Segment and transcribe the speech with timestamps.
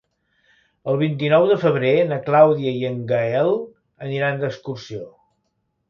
[0.93, 3.55] El vint-i-nou de febrer na Clàudia i en Gaël
[4.19, 5.11] iran d'excursió.